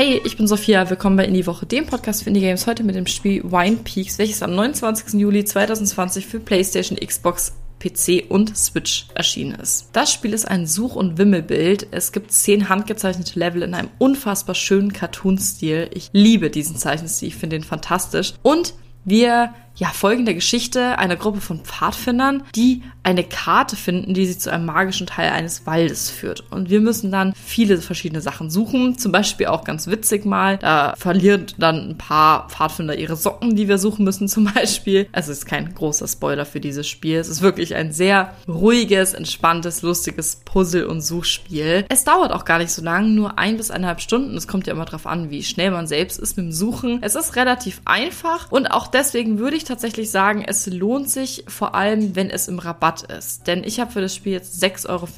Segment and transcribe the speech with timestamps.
[0.00, 2.94] Hey, ich bin Sophia, willkommen bei Indie Woche, dem Podcast für Indie Games, heute mit
[2.94, 5.14] dem Spiel Wine Peaks, welches am 29.
[5.20, 9.88] Juli 2020 für PlayStation, Xbox, PC und Switch erschienen ist.
[9.92, 11.88] Das Spiel ist ein Such- und Wimmelbild.
[11.90, 15.90] Es gibt zehn handgezeichnete Level in einem unfassbar schönen Cartoon-Stil.
[15.92, 18.34] Ich liebe diesen Zeichenstil, ich finde ihn fantastisch.
[18.42, 24.36] Und wir ja, folgende Geschichte einer Gruppe von Pfadfindern, die eine Karte finden, die sie
[24.36, 26.44] zu einem magischen Teil eines Waldes führt.
[26.50, 28.98] Und wir müssen dann viele verschiedene Sachen suchen.
[28.98, 33.68] Zum Beispiel auch ganz witzig mal, da verlieren dann ein paar Pfadfinder ihre Socken, die
[33.68, 35.08] wir suchen müssen zum Beispiel.
[35.12, 37.18] Also es ist kein großer Spoiler für dieses Spiel.
[37.18, 41.86] Es ist wirklich ein sehr ruhiges, entspanntes, lustiges Puzzle- und Suchspiel.
[41.88, 44.36] Es dauert auch gar nicht so lang, nur ein bis eineinhalb Stunden.
[44.36, 46.98] Es kommt ja immer darauf an, wie schnell man selbst ist mit dem Suchen.
[47.00, 51.74] Es ist relativ einfach und auch deswegen würde ich tatsächlich sagen, es lohnt sich vor
[51.74, 53.46] allem, wenn es im Rabatt ist.
[53.46, 55.08] Denn ich habe für das Spiel jetzt 6,24 Euro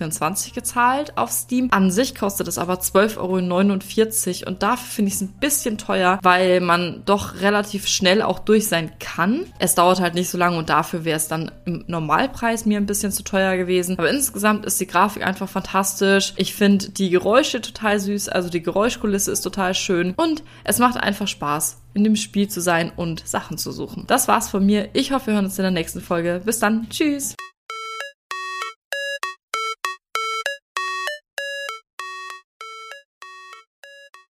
[0.55, 1.69] gezahlt auf Steam.
[1.71, 3.17] An sich kostet es aber 12,49
[4.43, 8.39] Euro und dafür finde ich es ein bisschen teuer, weil man doch relativ schnell auch
[8.39, 9.47] durch sein kann.
[9.59, 12.87] Es dauert halt nicht so lange und dafür wäre es dann im Normalpreis mir ein
[12.87, 13.99] bisschen zu teuer gewesen.
[13.99, 16.35] Aber insgesamt ist die Grafik einfach fantastisch.
[16.37, 20.97] Ich finde die Geräusche total süß, also die Geräuschkulisse ist total schön und es macht
[20.97, 24.05] einfach Spaß in dem Spiel zu sein und Sachen zu suchen.
[24.07, 24.89] Das war's von mir.
[24.93, 26.43] Ich hoffe, wir hören uns in der nächsten Folge.
[26.45, 26.89] Bis dann.
[26.91, 27.37] Tschüss.